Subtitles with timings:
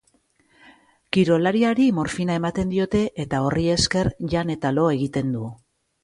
[1.17, 5.43] Kirolariari morfina ematen diote eta horri esker jan eta lo egiten du.